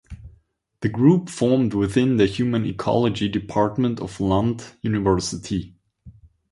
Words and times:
The 0.79 0.89
group 0.89 1.29
formed 1.29 1.75
within 1.75 2.17
the 2.17 2.25
human 2.25 2.65
ecology 2.65 3.29
department 3.29 3.99
of 3.99 4.19
Lund 4.19 4.63
University. 4.81 5.75